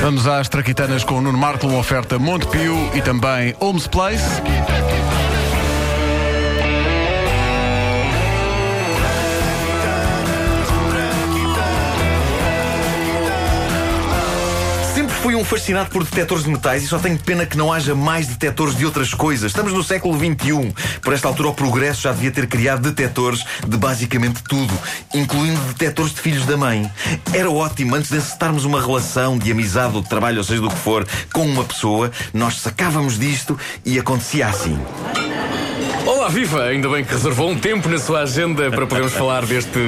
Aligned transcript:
Vamos 0.00 0.26
às 0.26 0.48
traquitanas 0.48 1.04
com 1.04 1.18
o 1.18 1.20
Nuno 1.20 1.38
Marco, 1.38 1.66
uma 1.66 1.78
oferta 1.78 2.18
Montepio 2.18 2.74
e 2.94 3.02
também 3.02 3.54
Holmes 3.60 3.86
Place. 3.86 4.24
Um 15.38 15.44
fascinado 15.44 15.90
por 15.90 16.02
detectores 16.02 16.42
de 16.42 16.50
metais 16.50 16.82
e 16.82 16.88
só 16.88 16.98
tenho 16.98 17.16
pena 17.16 17.46
que 17.46 17.56
não 17.56 17.72
haja 17.72 17.94
mais 17.94 18.26
detectores 18.26 18.76
de 18.76 18.84
outras 18.84 19.14
coisas. 19.14 19.52
Estamos 19.52 19.72
no 19.72 19.84
século 19.84 20.18
XXI. 20.18 20.74
Por 21.00 21.12
esta 21.12 21.28
altura, 21.28 21.48
o 21.48 21.54
progresso 21.54 22.02
já 22.02 22.12
devia 22.12 22.32
ter 22.32 22.48
criado 22.48 22.82
detectores 22.82 23.44
de 23.66 23.76
basicamente 23.76 24.42
tudo, 24.42 24.76
incluindo 25.14 25.60
detectores 25.68 26.12
de 26.12 26.20
filhos 26.20 26.44
da 26.44 26.56
mãe. 26.56 26.90
Era 27.32 27.48
ótimo, 27.48 27.94
antes 27.94 28.10
de 28.10 28.16
encetarmos 28.16 28.64
uma 28.64 28.80
relação 28.80 29.38
de 29.38 29.52
amizade 29.52 29.94
ou 29.94 30.02
de 30.02 30.08
trabalho, 30.08 30.38
ou 30.38 30.44
seja 30.44 30.60
do 30.60 30.68
que 30.68 30.78
for, 30.78 31.06
com 31.32 31.46
uma 31.46 31.62
pessoa, 31.62 32.10
nós 32.34 32.58
sacávamos 32.58 33.16
disto 33.16 33.56
e 33.84 33.96
acontecia 33.96 34.48
assim. 34.48 34.76
Olá, 36.28 36.34
Viva! 36.34 36.62
Ainda 36.64 36.90
bem 36.90 37.02
que 37.02 37.10
reservou 37.10 37.48
um 37.48 37.58
tempo 37.58 37.88
na 37.88 37.96
sua 37.98 38.20
agenda 38.20 38.70
para 38.70 38.86
podermos 38.86 39.14
falar 39.16 39.46
deste, 39.46 39.78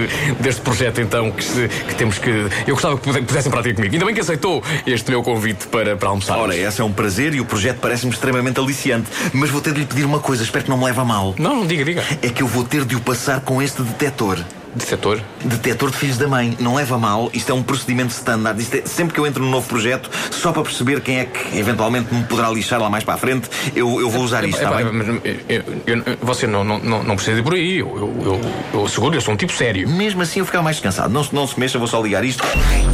deste 0.41 0.63
projeto, 0.63 0.99
então, 0.99 1.31
que, 1.31 1.45
se- 1.45 1.69
que 1.69 1.95
temos 1.97 2.17
que. 2.17 2.31
Eu 2.67 2.73
gostava 2.75 2.97
que 2.97 3.03
pude- 3.05 3.21
pudesse 3.27 3.49
em 3.49 3.51
prática 3.51 3.75
comigo. 3.75 3.93
Ainda 3.95 4.07
bem 4.07 4.15
que 4.15 4.23
aceitou 4.23 4.65
este 4.87 5.11
meu 5.11 5.23
convite 5.23 5.67
para, 5.67 5.97
para 5.99 6.09
almoçar. 6.09 6.39
Ora, 6.39 6.57
esse 6.57 6.81
é 6.81 6.85
um 6.85 6.93
prazer 6.95 7.35
e 7.35 7.43
o 7.43 7.45
projeto 7.45 7.77
parece-me 7.81 8.11
extremamente 8.15 8.59
aliciante. 8.59 9.07
Mas 9.35 9.51
vou 9.51 9.61
ter 9.61 9.75
de 9.75 9.81
lhe 9.81 9.87
pedir 9.87 10.07
uma 10.07 10.19
coisa, 10.19 10.43
espero 10.43 10.65
que 10.65 10.71
não 10.71 10.79
me 10.79 10.87
leve 10.87 10.99
a 10.99 11.05
mal. 11.05 11.35
Não, 11.39 11.57
não, 11.57 11.67
diga, 11.67 11.85
diga. 11.85 12.03
É 12.23 12.31
que 12.31 12.43
eu 12.43 12.47
vou 12.47 12.65
ter 12.65 12.87
de 12.87 12.97
o 12.97 13.01
passar 13.01 13.43
com 13.43 13.61
este 13.61 13.83
detector. 13.83 14.39
Detetor? 14.75 15.21
Detector 15.45 15.91
de 15.91 15.97
filhos 15.97 16.17
da 16.17 16.29
mãe, 16.29 16.57
não 16.61 16.75
leva 16.75 16.99
mal, 16.99 17.29
isto 17.33 17.51
é 17.51 17.55
um 17.55 17.63
procedimento 17.63 18.11
standard. 18.13 18.61
Isto 18.61 18.77
é, 18.77 18.83
sempre 18.87 19.15
que 19.15 19.21
eu 19.21 19.27
entro 19.27 19.43
num 19.43 19.51
novo 19.51 19.69
projeto, 19.69 20.11
só 20.31 20.53
para 20.53 20.63
perceber 20.63 21.01
quem 21.01 21.19
é 21.21 21.25
que 21.25 21.59
eventualmente 21.59 22.13
me 22.15 22.23
poderá 22.25 22.51
lixar 22.51 22.81
lá 22.81 22.89
mais 22.89 23.03
para 23.05 23.15
a 23.15 23.19
frente, 23.19 23.49
eu, 23.75 24.01
eu 24.01 24.09
vou 24.11 24.23
usar 24.23 24.45
isto, 24.45 24.63
está 24.63 24.75
bem? 24.77 24.87
mas, 24.93 25.09
eu- 25.09 25.23
eu- 25.49 25.65
eu- 25.87 26.19
você 26.23 26.47
não, 26.47 26.63
não, 26.63 26.79
não, 27.03 27.17
precisa 27.17 27.39
ir 27.39 27.43
por 27.43 27.55
aí. 27.55 27.79
Eu, 27.79 27.89
eu, 27.97 28.23
eu, 28.25 28.41
eu 28.75 28.85
asseguro, 28.85 29.15
eu 29.17 29.21
sou 29.21 29.35
um 29.35 29.37
tipo 29.37 29.53
sério. 29.53 29.89
Mesmo 29.89 30.23
assim 30.23 30.39
eu 30.41 30.47
ficava 30.47 30.63
mais 30.65 30.77
descansado. 30.77 31.13
Não, 31.13 31.25
se- 31.25 31.35
não 31.35 31.47
se 31.47 31.59
mexa, 31.59 31.79
vou 31.79 31.89
só 31.89 32.01
ligar 32.01 32.25
isto. 32.25 32.43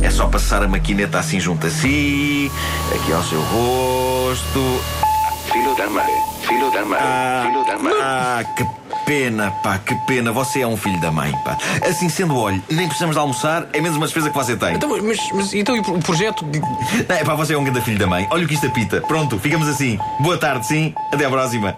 É 0.02 0.10
só 0.10 0.26
passar 0.28 0.62
a 0.62 0.68
maquineta 0.68 1.18
assim 1.18 1.38
junto 1.40 1.66
a 1.66 1.70
si, 1.70 2.50
aqui 2.94 3.12
ao 3.12 3.22
seu 3.22 3.40
rosto. 3.40 4.80
Filho 5.52 5.74
da 5.76 5.86
mãe, 5.88 6.04
filho 6.46 6.70
da 6.70 6.84
mãe, 6.84 7.00
filho 7.46 7.64
da 7.64 7.78
mãe. 7.78 7.92
Ah, 8.02 8.44
que 8.56 8.64
pena, 9.06 9.50
pá, 9.62 9.78
que 9.78 9.94
pena. 10.06 10.32
Você 10.32 10.60
é 10.60 10.66
um 10.66 10.76
filho 10.76 11.00
da 11.00 11.10
mãe, 11.10 11.32
pá. 11.44 11.56
Assim 11.88 12.08
sendo, 12.08 12.36
olhe, 12.36 12.60
nem 12.68 12.86
precisamos 12.86 13.14
de 13.14 13.20
almoçar, 13.20 13.66
é 13.72 13.80
menos 13.80 13.96
uma 13.96 14.06
despesa 14.06 14.28
que 14.28 14.36
você 14.36 14.56
tem. 14.56 14.74
Então, 14.74 14.90
mas, 15.02 15.18
mas 15.32 15.54
então 15.54 15.76
e 15.76 15.80
o 15.80 15.98
projeto. 16.00 16.44
de- 16.44 16.60
É 17.08 17.24
pá, 17.24 17.34
você 17.34 17.54
é 17.54 17.58
um 17.58 17.64
grande 17.64 17.80
filho 17.82 17.98
da 17.98 18.06
mãe. 18.06 18.26
Olha 18.30 18.44
o 18.44 18.48
que 18.48 18.54
isto 18.54 18.66
apita. 18.66 19.00
Pronto, 19.02 19.38
ficamos 19.38 19.68
assim. 19.68 19.98
Boa 20.20 20.36
tarde, 20.36 20.66
sim. 20.66 20.92
Até 21.12 21.24
à 21.24 21.30
próxima. 21.30 21.76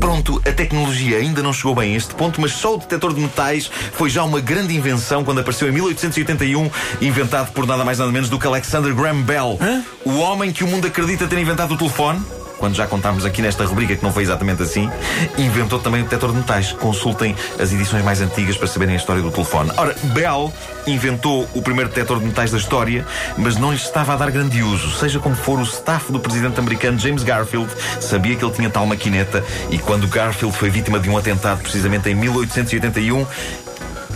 Pronto, 0.00 0.40
a 0.46 0.52
tecnologia 0.52 1.18
ainda 1.18 1.42
não 1.42 1.52
chegou 1.52 1.74
bem 1.74 1.94
a 1.94 1.96
este 1.96 2.14
ponto, 2.14 2.40
mas 2.40 2.52
só 2.52 2.74
o 2.74 2.78
detector 2.78 3.12
de 3.12 3.20
metais 3.20 3.70
foi 3.92 4.08
já 4.08 4.22
uma 4.24 4.40
grande 4.40 4.74
invenção 4.76 5.24
quando 5.24 5.40
apareceu 5.40 5.68
em 5.68 5.72
1881, 5.72 6.70
inventado 7.00 7.50
por 7.52 7.66
nada 7.66 7.84
mais 7.84 7.98
nada 7.98 8.12
menos 8.12 8.28
do 8.28 8.38
que 8.38 8.46
Alexander 8.46 8.94
Graham 8.94 9.22
Bell. 9.22 9.58
O 10.04 10.18
homem 10.18 10.52
que 10.52 10.62
o 10.62 10.66
mundo 10.66 10.86
acredita 10.86 11.26
ter 11.26 11.38
inventado 11.38 11.74
o 11.74 11.76
telefone. 11.76 12.20
Quando 12.58 12.74
já 12.74 12.86
contámos 12.86 13.24
aqui 13.24 13.42
nesta 13.42 13.64
rubrica 13.64 13.96
que 13.96 14.02
não 14.02 14.12
foi 14.12 14.22
exatamente 14.22 14.62
assim, 14.62 14.90
inventou 15.36 15.78
também 15.78 16.00
o 16.00 16.04
detector 16.04 16.30
de 16.30 16.38
metais. 16.38 16.72
Consultem 16.72 17.34
as 17.58 17.72
edições 17.72 18.04
mais 18.04 18.20
antigas 18.20 18.56
para 18.56 18.66
saberem 18.66 18.94
a 18.94 18.96
história 18.96 19.22
do 19.22 19.30
telefone. 19.30 19.70
Ora, 19.76 19.94
Bell 20.14 20.52
inventou 20.86 21.48
o 21.54 21.62
primeiro 21.62 21.90
detector 21.90 22.18
de 22.18 22.24
metais 22.24 22.50
da 22.50 22.58
história, 22.58 23.06
mas 23.36 23.56
não 23.56 23.70
lhe 23.70 23.76
estava 23.76 24.14
a 24.14 24.16
dar 24.16 24.30
grande 24.30 24.62
uso. 24.62 24.90
Seja 24.92 25.18
como 25.18 25.34
for, 25.34 25.58
o 25.58 25.64
staff 25.64 26.10
do 26.10 26.20
presidente 26.20 26.58
americano 26.58 26.98
James 26.98 27.22
Garfield 27.22 27.70
sabia 28.00 28.36
que 28.36 28.44
ele 28.44 28.54
tinha 28.54 28.70
tal 28.70 28.86
maquineta 28.86 29.44
e 29.70 29.78
quando 29.78 30.06
Garfield 30.08 30.56
foi 30.56 30.70
vítima 30.70 30.98
de 30.98 31.10
um 31.10 31.16
atentado, 31.16 31.60
precisamente 31.60 32.08
em 32.08 32.14
1881, 32.14 33.26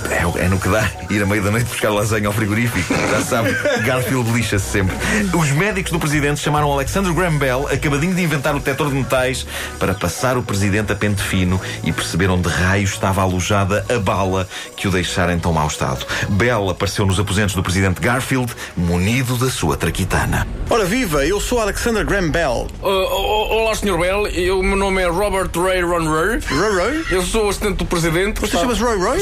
é, 0.09 0.45
é 0.45 0.49
no 0.49 0.59
que 0.59 0.69
dá 0.69 0.89
ir 1.11 1.23
à 1.23 1.27
meia 1.27 1.43
da 1.43 1.51
noite 1.51 1.67
buscar 1.67 1.91
lasanha 1.91 2.27
ao 2.29 2.33
frigorífico. 2.33 2.95
Já 2.95 3.21
sabe, 3.21 3.53
Garfield 3.85 4.31
lixa-se 4.33 4.71
sempre. 4.71 4.97
Os 5.37 5.51
médicos 5.51 5.93
do 5.93 5.99
presidente 5.99 6.41
chamaram 6.41 6.71
Alexander 6.73 7.13
Graham 7.13 7.39
Bell, 7.39 7.69
acabadinho 7.71 8.15
de 8.15 8.23
inventar 8.23 8.55
o 8.55 8.59
detector 8.59 8.89
de 8.89 8.95
metais, 8.95 9.47
para 9.79 9.95
passar 9.95 10.37
o 10.37 10.43
presidente 10.43 10.93
a 10.93 10.97
pente 10.97 11.23
fino 11.23 11.61
e 11.85 11.93
perceber 11.93 12.31
onde 12.31 12.49
raio 12.49 12.85
estava 12.85 13.23
alojada 13.23 13.85
a 13.89 13.99
bala 13.99 14.49
que 14.77 14.89
o 14.89 14.91
deixara 14.91 15.33
em 15.33 15.39
tão 15.39 15.53
mau 15.53 15.67
estado. 15.67 16.07
Bell 16.29 16.71
apareceu 16.71 17.05
nos 17.07 17.19
aposentos 17.19 17.55
do 17.55 17.63
presidente 17.63 18.01
Garfield, 18.01 18.53
munido 18.77 19.37
da 19.37 19.51
sua 19.51 19.77
traquitana. 19.77 20.47
Ora 20.69 20.85
viva, 20.85 21.27
eu 21.27 21.41
sou 21.41 21.61
Alexander 21.61 22.05
Graham 22.05 22.31
Bell. 22.31 22.67
Uh, 22.83 22.87
olá, 22.87 23.75
Sr. 23.75 23.99
Bell. 23.99 24.27
Eu, 24.29 24.61
o 24.61 24.63
meu 24.63 24.77
nome 24.77 25.03
é 25.03 25.09
Robert 25.09 25.51
Ray 25.55 25.83
Ronroy. 25.83 26.39
Roy 26.49 26.75
Roy? 26.75 27.05
Eu 27.11 27.23
sou 27.23 27.47
o 27.47 27.49
assistente 27.49 27.79
do 27.79 27.85
presidente. 27.85 28.41
Você 28.41 28.57
chama-se 28.57 28.81
Roy. 28.81 28.97
Roy 28.97 29.19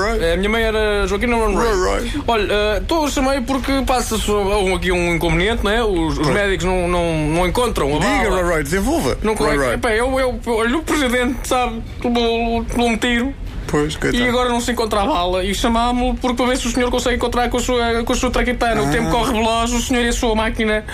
Roy. 0.00 0.24
É, 0.24 0.34
a 0.34 0.36
minha 0.36 0.48
mãe 0.48 0.62
era 0.62 1.06
Joaquina 1.06 1.36
Ronroy. 1.36 1.74
Roy. 1.74 2.22
Olha, 2.26 2.78
estou 2.80 3.06
a 3.06 3.10
chamei 3.10 3.40
porque 3.40 3.82
passa-se 3.86 4.30
um, 4.30 4.74
aqui 4.74 4.90
um 4.92 5.14
inconveniente, 5.14 5.64
não 5.64 5.70
é? 5.70 5.82
Os, 5.82 6.18
os 6.18 6.28
médicos 6.28 6.64
não, 6.64 6.88
não, 6.88 7.28
não 7.28 7.46
encontram 7.46 7.96
a 7.96 7.98
Diga, 7.98 8.30
bala. 8.30 8.42
Roy 8.42 8.52
Roy, 8.52 8.62
desenvolva. 8.62 9.18
Não 9.22 9.34
Roy. 9.34 9.56
Roy. 9.56 9.74
Epá, 9.74 9.90
eu, 9.94 10.18
eu, 10.18 10.40
olha, 10.46 10.78
o 10.78 10.82
presidente, 10.82 11.46
sabe, 11.46 11.82
levou 12.02 12.64
um 12.78 12.96
tiro. 12.96 13.34
Pois, 13.70 13.96
coitado. 13.96 14.22
E 14.22 14.28
agora 14.28 14.48
não 14.48 14.60
se 14.60 14.72
encontra 14.72 15.02
a 15.02 15.06
bala 15.06 15.44
e 15.44 15.54
chamámo-lo 15.54 16.16
porque 16.16 16.36
para 16.36 16.46
ver 16.46 16.58
se 16.58 16.66
o 16.66 16.70
senhor 16.72 16.90
consegue 16.90 17.16
encontrar 17.16 17.48
com 17.48 17.56
a 17.56 17.60
sua, 17.60 18.02
com 18.04 18.12
a 18.12 18.16
sua 18.16 18.30
traquitana. 18.30 18.82
O 18.82 18.90
tempo 18.90 19.10
corre 19.10 19.32
veloz, 19.32 19.70
o 19.72 19.80
senhor 19.80 20.04
e 20.04 20.08
a 20.08 20.12
sua 20.12 20.34
máquina 20.34 20.84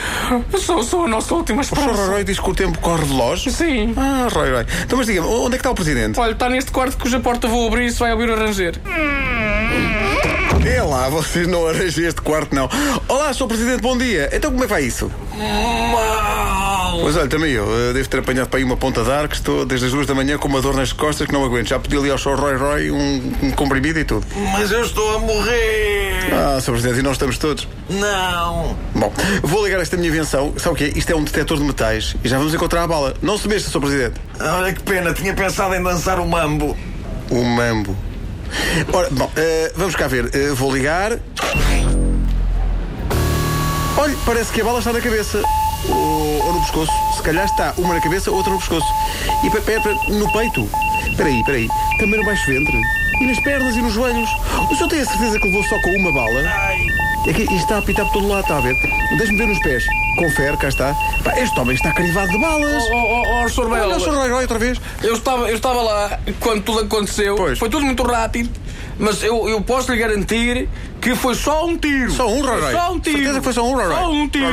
são, 0.58 0.82
são 0.82 1.04
a 1.04 1.08
nossa 1.08 1.34
última 1.34 1.62
O 1.62 1.64
Sr. 1.64 1.74
Roy 1.74 1.90
esperança. 1.90 2.24
Diz 2.24 2.38
que 2.38 2.50
o 2.50 2.54
tempo 2.54 2.78
corre 2.80 3.04
veloz? 3.06 3.42
Sim. 3.44 3.94
Ah, 3.96 4.28
Roy 4.30 4.50
Roy. 4.50 4.66
Então, 4.84 4.98
mas 4.98 5.06
diga-me, 5.06 5.26
onde 5.26 5.46
é 5.46 5.50
que 5.50 5.56
está 5.56 5.70
o 5.70 5.74
presidente? 5.74 6.20
Olha, 6.20 6.32
está 6.32 6.50
neste 6.50 6.70
quarto 6.70 6.98
cuja 6.98 7.18
porta 7.18 7.48
vou 7.48 7.66
abrir 7.66 7.86
e 7.86 7.90
se 7.90 7.98
vai 7.98 8.12
ouvir 8.12 8.28
o 8.28 8.36
ranger. 8.36 8.74
É 10.66 10.82
lá, 10.82 11.08
vocês 11.08 11.46
não 11.46 11.66
arranjam 11.66 12.04
este 12.04 12.20
quarto, 12.20 12.54
não. 12.54 12.68
Olá, 13.08 13.32
Sr. 13.32 13.46
Presidente, 13.46 13.80
bom 13.80 13.96
dia. 13.96 14.28
Então 14.32 14.50
como 14.50 14.64
é 14.64 14.66
que 14.66 14.72
vai 14.72 14.82
isso? 14.82 15.10
Pois 17.00 17.16
olha, 17.16 17.28
também 17.28 17.52
eu. 17.52 17.66
eh, 17.90 17.92
devo 17.92 18.08
ter 18.08 18.18
apanhado 18.20 18.48
para 18.48 18.58
aí 18.58 18.64
uma 18.64 18.76
ponta 18.76 19.02
de 19.02 19.10
ar, 19.10 19.28
que 19.28 19.36
estou 19.36 19.64
desde 19.64 19.86
as 19.86 19.92
duas 19.92 20.06
da 20.06 20.14
manhã 20.14 20.36
com 20.38 20.48
uma 20.48 20.60
dor 20.60 20.74
nas 20.74 20.92
costas 20.92 21.26
que 21.26 21.32
não 21.32 21.44
aguento. 21.44 21.68
Já 21.68 21.78
pedi 21.78 21.96
ali 21.96 22.10
ao 22.10 22.18
Sr. 22.18 22.34
Roy 22.38 22.56
Roy 22.56 22.90
um, 22.90 23.32
um 23.42 23.50
comprimido 23.52 23.98
e 23.98 24.04
tudo. 24.04 24.26
Mas 24.52 24.70
eu 24.70 24.82
estou 24.82 25.16
a 25.16 25.18
morrer! 25.18 26.32
Ah, 26.32 26.60
Sr. 26.60 26.72
Presidente, 26.72 26.98
e 27.00 27.02
nós 27.02 27.12
estamos 27.12 27.38
todos. 27.38 27.68
Não! 27.88 28.76
Bom, 28.94 29.12
vou 29.42 29.64
ligar 29.64 29.80
esta 29.80 29.96
minha 29.96 30.08
invenção. 30.08 30.52
Sabe 30.56 30.74
o 30.74 30.76
quê? 30.76 30.92
Isto 30.96 31.12
é 31.12 31.16
um 31.16 31.22
detector 31.24 31.58
de 31.58 31.64
metais 31.64 32.16
e 32.24 32.28
já 32.28 32.38
vamos 32.38 32.54
encontrar 32.54 32.82
a 32.82 32.86
bala. 32.86 33.14
Não 33.22 33.36
se 33.38 33.46
mexa, 33.48 33.70
Sr. 33.70 33.80
Presidente. 33.80 34.20
Olha 34.40 34.72
que 34.72 34.82
pena, 34.82 35.12
tinha 35.12 35.34
pensado 35.34 35.74
em 35.74 35.82
dançar 35.82 36.18
o 36.18 36.26
mambo. 36.26 36.76
O 37.30 37.42
mambo. 37.44 37.96
Ora, 38.92 39.08
bom, 39.10 39.30
eh, 39.36 39.72
vamos 39.76 39.96
cá 39.96 40.06
ver. 40.06 40.30
Eh, 40.34 40.50
vou 40.54 40.72
ligar. 40.74 41.18
Olha, 43.98 44.14
parece 44.24 44.52
que 44.52 44.60
a 44.60 44.64
bala 44.64 44.78
está 44.78 44.92
na 44.92 45.00
cabeça. 45.00 45.42
Ou, 45.88 46.46
ou 46.46 46.52
no 46.54 46.60
pescoço. 46.60 46.92
Se 47.16 47.22
calhar 47.22 47.44
está 47.44 47.74
uma 47.78 47.94
na 47.94 48.00
cabeça, 48.00 48.30
outra 48.30 48.52
no 48.52 48.58
pescoço. 48.58 48.86
E 49.44 49.50
pe- 49.50 49.60
pera, 49.60 49.80
pera, 49.80 49.94
no 50.08 50.30
peito. 50.32 50.68
Espera 51.10 51.28
aí, 51.28 51.38
espera 51.40 51.56
aí. 51.58 51.68
Também 51.98 52.18
no 52.20 52.26
baixo 52.26 52.46
ventre. 52.46 52.80
E 53.20 53.26
nas 53.26 53.40
pernas 53.40 53.74
e 53.76 53.82
nos 53.82 53.92
joelhos. 53.94 54.28
O 54.70 54.74
senhor 54.74 54.88
tem 54.88 55.00
a 55.00 55.06
certeza 55.06 55.38
que 55.38 55.46
levou 55.46 55.62
só 55.64 55.80
com 55.80 55.90
uma 55.98 56.12
bala? 56.12 56.40
É 57.26 57.32
que 57.32 57.42
isto 57.42 57.54
está 57.56 57.76
a 57.76 57.78
apitar 57.78 58.04
por 58.06 58.12
todo 58.12 58.28
lado, 58.28 58.42
está 58.42 58.58
a 58.58 58.60
ver? 58.60 58.74
Deixa-me 59.16 59.38
ver 59.38 59.46
nos 59.48 59.58
pés. 59.60 59.82
Confere, 60.18 60.56
cá 60.58 60.68
está. 60.68 60.94
Pá, 61.24 61.38
este 61.38 61.58
homem 61.58 61.74
está 61.74 61.92
crivado 61.92 62.28
de 62.30 62.38
balas. 62.38 62.82
Oh, 62.90 62.94
oh, 62.94 63.42
oh, 63.44 63.48
Sr. 63.48 63.68
Bell, 63.68 63.84
Olha 63.88 63.96
o 63.96 64.00
Sr. 64.00 64.14
Roy 64.30 64.42
outra 64.42 64.58
vez. 64.58 64.78
eu 65.02 65.14
estava, 65.14 65.48
eu 65.48 65.56
estava 65.56 65.82
lá 65.82 66.18
quando 66.40 66.62
tudo 66.62 66.80
aconteceu. 66.80 67.34
Pois. 67.36 67.58
Foi 67.58 67.68
tudo 67.68 67.84
muito 67.84 68.02
rápido. 68.02 68.48
Mas 68.98 69.22
eu, 69.22 69.48
eu 69.48 69.60
posso 69.60 69.92
lhe 69.92 69.98
garantir 69.98 70.68
que 71.00 71.14
foi 71.14 71.34
só 71.34 71.66
um 71.66 71.76
tiro. 71.76 72.10
Só 72.10 72.28
um, 72.28 72.44
Roy 72.44 72.60
Roy. 72.60 72.72
Só 72.72 72.92
um 72.92 72.98
tiro. 72.98 73.16
Certeza 73.18 73.38
que 73.38 73.44
foi 73.44 73.52
só 73.52 73.68
um, 73.68 73.74
Roy 73.74 73.84
Roy. 73.84 73.94
Só 73.94 74.10
um 74.10 74.28
tiro. 74.28 74.46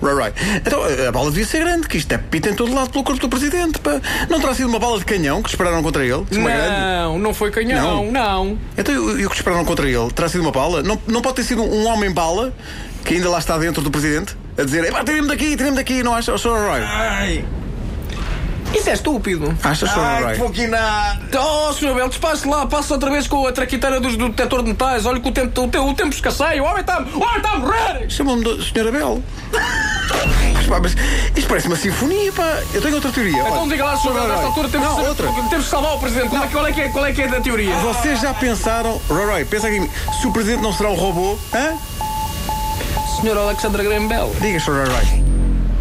Roy 0.00 0.14
Roy. 0.14 0.32
Então 0.56 0.80
a 1.08 1.12
bala 1.12 1.30
devia 1.30 1.44
ser 1.46 1.60
grande, 1.64 1.88
que 1.88 1.98
isto 1.98 2.12
é 2.12 2.18
pita 2.18 2.48
em 2.48 2.54
todo 2.54 2.72
lado 2.74 2.90
pelo 2.90 3.02
corpo 3.04 3.20
do 3.20 3.28
presidente. 3.28 3.78
pá. 3.80 4.00
Não 4.28 4.40
terá 4.40 4.54
sido 4.54 4.68
uma 4.68 4.78
bala 4.78 4.98
de 4.98 5.04
canhão 5.04 5.42
que 5.42 5.48
dispararam 5.48 5.82
contra 5.82 6.04
ele? 6.04 6.24
Uma 6.32 6.50
grande. 6.50 6.80
Não, 6.80 7.18
não 7.18 7.34
foi 7.34 7.50
canhão, 7.50 8.10
não. 8.10 8.58
Então 8.76 8.94
e 9.18 9.26
o 9.26 9.28
que 9.28 9.34
dispararam 9.34 9.64
contra 9.64 9.88
ele? 9.88 10.10
Terá 10.12 10.28
sido 10.28 10.40
uma 10.42 10.52
bala? 10.52 10.82
Não, 10.82 10.98
não 11.06 11.20
pode 11.20 11.36
ter 11.36 11.42
sido 11.44 11.62
um 11.62 11.86
homem-bala 11.86 12.54
que 13.04 13.14
ainda 13.14 13.28
lá 13.28 13.38
está 13.38 13.58
dentro 13.58 13.82
do 13.82 13.90
presidente 13.90 14.36
a 14.56 14.62
dizer: 14.62 14.84
"Epá, 14.84 15.02
tirem-me 15.04 15.28
daqui, 15.28 15.56
tirem-me 15.56 15.76
daqui, 15.76 16.02
não 16.02 16.14
acha? 16.14 16.32
O 16.32 16.38
Sr. 16.38 16.48
Roy. 16.50 16.80
Ai! 16.82 17.44
Isso 18.74 18.90
é 18.90 18.92
estúpido. 18.92 19.56
Acha, 19.62 19.86
Sr. 19.86 19.98
Ai, 19.98 20.36
Roy? 20.36 20.50
que! 20.52 20.68
Oh, 21.38 21.72
Sr. 21.72 21.94
Bel, 21.94 22.08
despache 22.08 22.46
lá, 22.48 22.66
passa 22.66 22.94
outra 22.94 23.10
vez 23.10 23.26
com 23.26 23.46
a 23.46 23.52
traquiteira 23.52 23.98
dos- 24.00 24.16
do 24.16 24.28
detector 24.28 24.62
de 24.62 24.68
metais. 24.70 25.06
Olha 25.06 25.18
que 25.20 25.28
o 25.28 25.32
tempo, 25.32 25.62
o, 25.62 25.68
te- 25.68 25.78
o 25.78 25.94
tempo 25.94 26.10
escasseia. 26.10 26.62
O 26.62 26.66
homem 26.66 26.80
está 26.80 27.00
o 27.00 27.20
homem 27.22 27.36
está 27.38 27.50
a 27.52 27.58
morrer. 27.58 28.06
Chamam-me 28.10 28.44
de 28.44 28.64
Sr. 28.64 28.88
Abel. 28.88 29.22
Mas, 30.54 30.66
pá, 30.66 30.80
mas 30.82 30.96
isto 31.36 31.48
parece 31.48 31.66
uma 31.66 31.76
sinfonia, 31.76 32.30
pá. 32.32 32.58
Eu 32.74 32.82
tenho 32.82 32.94
outra 32.96 33.10
teoria. 33.10 33.38
Então 33.40 33.60
Olha, 33.62 33.70
diga 33.70 33.84
lá, 33.84 33.96
Sr. 33.96 34.12
Bel, 34.12 34.18
Roy. 34.22 34.28
nesta 34.28 34.46
altura 34.46 34.68
temos, 34.68 34.88
Não, 34.88 34.96
que- 34.96 35.08
outra. 35.08 35.26
temos 35.48 35.64
que 35.64 35.70
salvar 35.70 35.94
o 35.94 35.98
Presidente. 35.98 36.28
Qual 36.28 36.42
é, 36.44 36.46
qual, 36.48 36.66
é 36.66 36.72
que 36.72 36.80
é, 36.80 36.88
qual 36.90 37.06
é 37.06 37.12
que 37.12 37.22
é 37.22 37.28
da 37.28 37.40
teoria? 37.40 37.74
Vocês 37.76 38.20
já 38.20 38.34
pensaram, 38.34 39.00
Roy 39.08 39.44
pensa 39.46 39.66
aqui 39.68 39.90
se 40.20 40.26
o 40.26 40.32
presidente 40.32 40.62
não 40.62 40.72
será 40.72 40.90
um 40.90 40.94
robô, 40.94 41.38
hã? 41.54 41.74
Sr. 43.20 43.36
Alexandra 43.36 43.82
Graham 43.82 44.06
Bell. 44.08 44.34
Diga, 44.40 44.60
Sr. 44.60 44.86
Roy. 44.88 45.27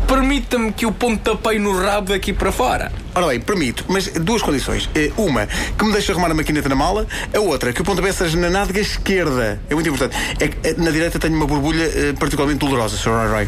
Permita-me 0.07 0.71
que 0.71 0.85
o 0.85 0.91
pontapeie 0.91 1.59
no 1.59 1.77
rabo 1.77 2.09
daqui 2.13 2.31
para 2.31 2.49
fora. 2.51 2.91
Ora 3.13 3.27
bem, 3.27 3.41
permito, 3.41 3.83
mas 3.89 4.07
duas 4.07 4.41
condições. 4.41 4.89
Eh, 4.95 5.11
Uma, 5.17 5.47
que 5.47 5.83
me 5.83 5.91
deixe 5.91 6.11
arrumar 6.11 6.31
a 6.31 6.33
maquineta 6.33 6.69
na 6.69 6.75
mala. 6.75 7.05
A 7.35 7.39
outra, 7.39 7.73
que 7.73 7.81
o 7.81 7.83
pontapé 7.83 8.11
seja 8.13 8.37
na 8.37 8.49
nádega 8.49 8.79
esquerda. 8.79 9.59
É 9.69 9.73
muito 9.73 9.89
importante. 9.89 10.15
É 10.39 10.47
que 10.47 10.67
eh, 10.67 10.75
na 10.77 10.91
direita 10.91 11.19
tenho 11.19 11.35
uma 11.35 11.45
borbulha 11.45 11.83
eh, 11.83 12.13
particularmente 12.17 12.59
dolorosa, 12.59 12.95
Sr. 12.95 13.09
Roy 13.09 13.27
Roy. 13.27 13.47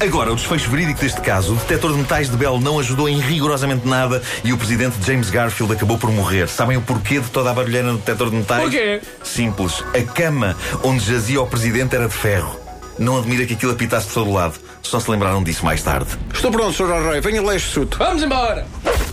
Agora, 0.00 0.32
o 0.32 0.36
desfecho 0.36 0.70
verídico 0.70 1.00
deste 1.00 1.20
caso, 1.20 1.54
o 1.54 1.56
detector 1.56 1.92
de 1.92 1.98
metais 1.98 2.30
de 2.30 2.36
Bell 2.36 2.60
não 2.60 2.78
ajudou 2.78 3.08
em 3.08 3.18
rigorosamente 3.18 3.86
nada 3.86 4.22
e 4.44 4.52
o 4.52 4.56
presidente 4.56 4.96
James 5.04 5.28
Garfield 5.30 5.72
acabou 5.72 5.98
por 5.98 6.10
morrer. 6.12 6.48
Sabem 6.48 6.76
o 6.76 6.80
porquê 6.82 7.20
de 7.20 7.30
toda 7.30 7.50
a 7.50 7.54
barulheira 7.54 7.90
no 7.90 7.98
detector 7.98 8.30
de 8.30 8.36
metais? 8.36 8.62
Porquê? 8.62 9.00
Simples. 9.24 9.82
A 9.94 10.02
cama 10.12 10.56
onde 10.82 11.04
jazia 11.04 11.40
o 11.40 11.46
presidente 11.46 11.96
era 11.96 12.06
de 12.06 12.14
ferro. 12.14 12.59
Não 13.00 13.18
admira 13.18 13.46
que 13.46 13.54
aquilo 13.54 13.72
apitasse 13.72 14.08
por 14.08 14.12
todo 14.12 14.32
lado. 14.32 14.60
Só 14.82 15.00
se 15.00 15.10
lembraram 15.10 15.42
disso 15.42 15.64
mais 15.64 15.82
tarde. 15.82 16.10
Estou 16.34 16.50
pronto, 16.50 16.74
Sr. 16.74 17.02
Roy. 17.02 17.20
Venha 17.22 17.40
lá 17.40 17.56
este 17.56 17.70
suto. 17.70 17.96
Vamos 17.96 18.22
embora! 18.22 18.66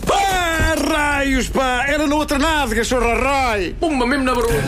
Pá, 0.06 0.74
raios, 0.94 1.48
pá! 1.48 1.86
Era 1.88 2.06
na 2.06 2.14
outra 2.14 2.38
nádega, 2.38 2.84
Sr. 2.84 3.00
Roy. 3.00 3.74
Pumba, 3.80 4.06
mesmo 4.06 4.24
na 4.24 4.34
barulha. 4.34 4.62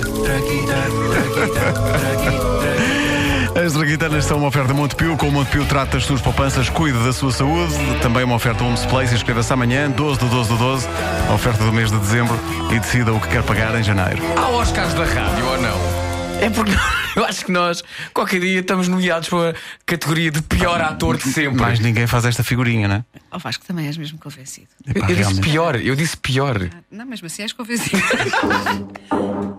As 3.63 3.75
Draguitanas 3.75 4.25
são 4.25 4.39
uma 4.39 4.49
oferta 4.49 4.73
Montepio. 4.73 5.15
Com 5.19 5.29
o 5.29 5.33
Montepio 5.33 5.67
trata 5.67 5.99
das 5.99 6.07
suas 6.07 6.23
poupanças, 6.23 6.71
cuide 6.71 6.99
da 7.05 7.13
sua 7.13 7.31
saúde. 7.31 7.75
Também 8.01 8.25
uma 8.25 8.37
oferta 8.37 8.65
Homes 8.65 8.87
Place. 8.87 9.15
Inscreva-se 9.15 9.53
amanhã, 9.53 9.91
12 9.91 10.19
do 10.19 10.29
12 10.29 10.49
do 10.49 10.57
12. 10.57 10.89
A 11.29 11.35
oferta 11.35 11.63
do 11.63 11.73
mês 11.75 11.91
de 11.91 11.99
dezembro. 11.99 12.39
E 12.71 12.79
decida 12.79 13.13
o 13.13 13.21
que 13.21 13.29
quer 13.29 13.43
pagar 13.43 13.79
em 13.79 13.83
janeiro. 13.83 14.23
Há 14.35 14.49
Oscars 14.49 14.95
da 14.95 15.05
rádio 15.05 15.45
ou 15.45 15.61
não? 15.61 15.79
É 16.41 16.49
porque 16.49 16.73
eu 17.17 17.25
acho 17.25 17.45
que 17.45 17.53
nós, 17.53 17.83
qualquer 18.13 18.41
dia, 18.41 18.61
estamos 18.61 18.89
nomeados 18.89 19.29
para 19.29 19.51
a 19.51 19.55
categoria 19.87 20.31
de 20.31 20.43
pior 20.43 20.81
ator 20.81 21.17
de 21.17 21.25
sempre. 21.25 21.61
Mais 21.61 21.81
ninguém 21.81 22.07
faz 22.07 22.25
esta 22.25 22.43
figurinha, 22.43 22.89
não 22.89 22.97
é? 22.97 23.05
Ó 23.31 23.39
Vasco, 23.39 23.65
também 23.65 23.87
és 23.87 23.97
mesmo 23.97 24.19
convencido. 24.19 24.69
Eu, 24.95 25.09
eu 25.09 25.17
disse 25.17 25.41
pior, 25.41 25.77
eu 25.77 25.97
disse 25.97 26.17
pior. 26.17 26.71
Não, 26.91 27.07
mesmo 27.07 27.27
assim 27.27 27.43
és 27.43 27.53
convencido. 27.53 28.03